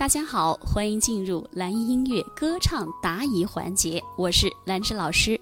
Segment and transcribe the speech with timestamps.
[0.00, 5.38] 大家好，欢迎进入蓝音音乐歌唱答疑环节，我是兰芝老师。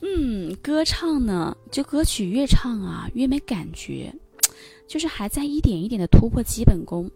[0.00, 4.12] 嗯，歌唱呢，就歌曲越唱啊越没感觉，
[4.88, 7.08] 就是还在一点一点的突破基本功。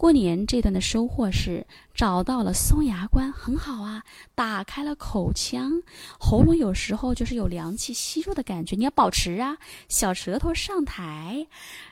[0.00, 4.02] 过年这段的收获是找到了松牙关，很好啊，
[4.34, 5.82] 打开了口腔，
[6.18, 9.58] 喉咙有时候就是有凉气吸入的感觉，你要保持啊，
[9.90, 11.46] 小舌头上抬，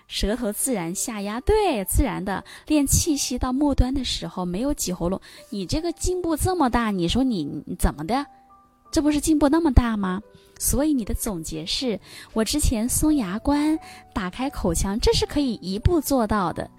[0.07, 5.21] 舌头自然下压，对，自然的练气息到末端的时候没有挤喉咙，
[5.51, 8.25] 你这个进步这么大，你说你怎么的？
[8.91, 10.23] 这不是进步那么大吗？
[10.59, 12.01] 所以你的总结是
[12.33, 13.79] 我之前松牙关，
[14.15, 16.71] 打开口腔，这是可以一步做到的。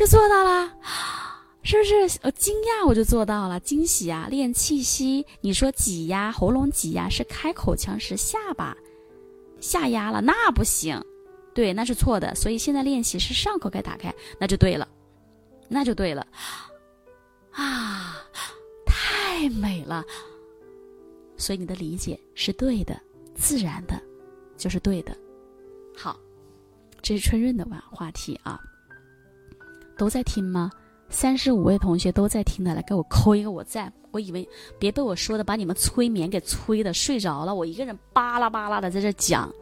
[0.00, 0.72] 就做到了，
[1.62, 2.18] 是不是？
[2.22, 4.28] 我，惊讶我就做到了，惊喜啊！
[4.30, 8.74] 练气息，你说挤压喉咙挤压是开口腔时下巴
[9.60, 11.04] 下压了，那不行，
[11.52, 12.34] 对，那是错的。
[12.34, 14.88] 所以现在练习是上口该打开，那就对了，
[15.68, 16.26] 那就对了，
[17.50, 18.16] 啊，
[18.86, 20.02] 太美了！
[21.36, 22.98] 所以你的理解是对的，
[23.34, 24.00] 自然的，
[24.56, 25.14] 就是对的。
[25.94, 26.18] 好，
[27.02, 28.58] 这是春润的话话题啊。
[30.00, 30.70] 都在听吗？
[31.10, 33.92] 三十五位同学都在听的，来给我扣一个我在。
[34.12, 34.48] 我以为
[34.78, 39.52] 别被我说的把你们催眠给催的睡着了，我一个人巴拉巴拉的在这讲。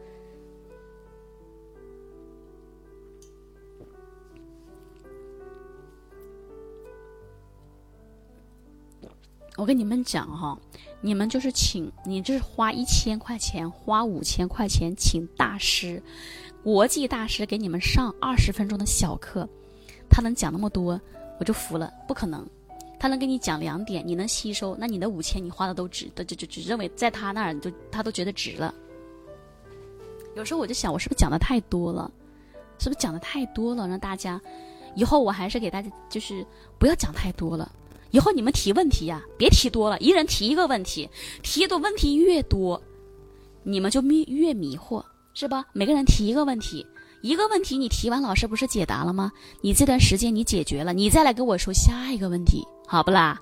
[9.57, 10.57] 我跟你们讲哈，
[11.01, 16.01] 你们就是请，你就是花一千块钱，花五千块钱请大师，
[16.63, 19.45] 国际大师给你们上二十分钟的小课。
[20.09, 20.99] 他能讲那么多，
[21.39, 21.93] 我就服了。
[22.07, 22.45] 不可能，
[22.99, 28.73] 他能给你讲两点，你能吸收，那你的五千你花的都值，就就就只认为在他那儿就他都觉得值了。
[30.35, 32.11] 有时候我就想，我是不是讲的太多了？
[32.77, 33.87] 是不是讲的太多了？
[33.87, 34.39] 让大家
[34.95, 36.45] 以后我还是给大家就是
[36.77, 37.71] 不要讲太多了。
[38.11, 41.09] 以后你们提问题呀，别提多了，一人提一个问题，
[41.43, 42.81] 提的问题越多，
[43.63, 45.65] 你们就迷越迷惑，是吧？
[45.73, 46.85] 每个人提一个问题。
[47.21, 49.31] 一个问题你提完，老师不是解答了吗？
[49.61, 53.41] 你这段时间你解决了，你再来跟我说下一个问题，好不啦？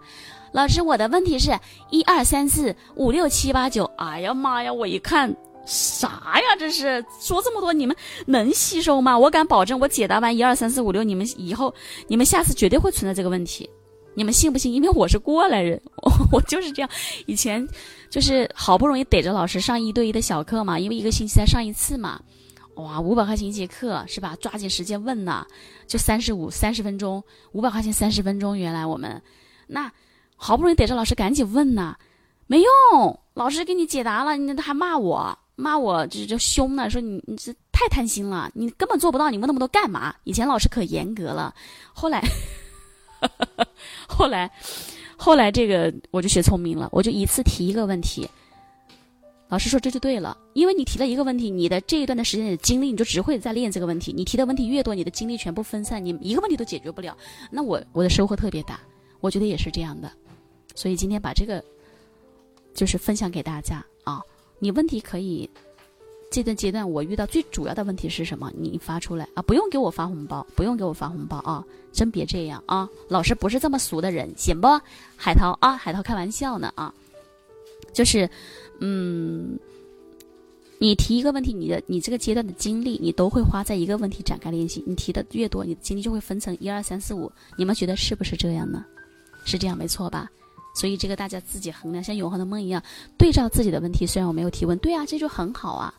[0.54, 1.52] 老师，我的问题是
[1.92, 3.84] 一二三四五六七八九。
[3.98, 4.72] 哎呀妈呀！
[4.74, 6.08] 我一看啥
[6.40, 6.56] 呀？
[6.58, 7.96] 这是说这么多，你们
[8.26, 9.18] 能吸收吗？
[9.18, 11.72] 我敢保证，我解答完一二三四五六，你们以后
[12.08, 13.70] 你们下次绝对会存在这个问题。
[14.16, 14.74] 你们信不信？
[14.74, 15.80] 因为我是过来人，
[16.32, 16.90] 我就是这样。
[17.28, 17.68] 以前
[18.10, 22.20] 就是好不容易逮着老师上一对一的小课嘛，因为一个星期才上一次嘛。
[22.78, 24.36] 哇，五百块钱一节课是吧？
[24.40, 25.46] 抓紧时间问呐，
[25.88, 28.58] 就三十五三十分钟，五百块钱三十分钟。
[28.58, 29.20] 原来我们
[29.66, 29.92] 那
[30.36, 31.98] 好不容易逮着老师，赶紧问呐，
[32.46, 40.14] 没用，老师给你解答了，你还骂我，骂我就就凶呢，说你你这太贪心了，你根本做不到，你问那么多干嘛？
[40.24, 41.52] 以前老师可严格了，
[41.94, 42.24] 后来，
[44.08, 44.52] 后来，
[45.18, 48.30] 后来这个我就学聪明了，我就一次提一个问题。
[49.50, 54.12] 老师说这就对了，因为你提了一个问题，你的这一段的时间的精力，你就只会在练这个问题。
[54.12, 57.18] 你提的问题越多，你的精力全部分散，你一个问题都解决不了。
[57.50, 58.80] 那我我的收获特别大，
[59.22, 60.12] 我觉得也是这样的。
[60.76, 61.64] 所以今天把这个
[62.74, 64.22] 就是分享给大家啊。
[64.60, 65.50] 你问题可以
[66.30, 68.52] 这段阶段我遇到最主要的问题是什么？
[68.54, 72.90] 你发出来啊，不用给我发红包，不用给我发红包啊，真别这样啊。
[73.08, 74.68] 老师不是这么俗的人，行不？
[75.16, 76.94] 海涛啊，海涛开玩笑呢啊。
[77.94, 78.30] 就是，
[78.80, 79.58] 嗯，
[80.80, 84.84] 你提一个问题，你的你这个阶段的精力，你都会花在一个问题展开练习。
[84.86, 87.32] 你提的越多，你的精力就会分成一二三四五。
[87.58, 88.86] 你们觉得是不是这样呢？
[89.46, 90.30] 是这样没错吧？
[90.76, 92.84] 所以这个大家自己衡量，像永恒的梦一样，
[93.18, 94.06] 对照自己的问题。
[94.06, 95.94] 虽然我没有提问，对啊，这就很好啊，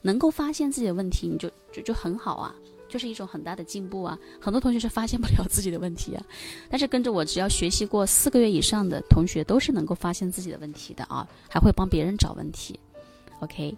[0.00, 2.54] 能够发现自己的问题，你就就就很好啊。
[2.94, 4.16] 就是一种很大的进步啊！
[4.40, 6.22] 很多同学是发现不了自己的问题啊，
[6.70, 12.78] 但是跟着我，只要学习过四个月以上的同学，都是能够发现自己的问题的啊，还会帮别人找问题。
[13.40, 13.76] OK，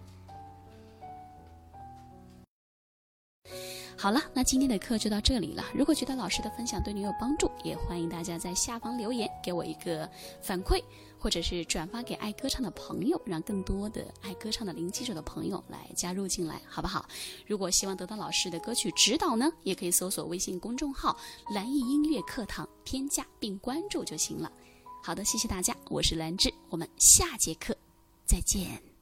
[3.99, 5.65] 好了，那今天的课就到这里了。
[5.73, 10.09] 如果觉得老师的分享对你有帮助，也欢迎大家在下方留言给我一个
[10.41, 10.81] 反馈。
[11.19, 17.07] 或者是转发给爱歌唱的朋友，让更多的爱歌唱的零基础的朋友来加入进来，好不好？
[17.47, 21.17] 如果希望得到老师的歌曲指导呢，也可以搜索微信公众号
[21.49, 24.51] “蓝艺音乐课堂”，添加并关注就行了。
[25.03, 27.75] 好的，谢谢大家，我是兰芝，我们下节课
[28.27, 28.96] 再见。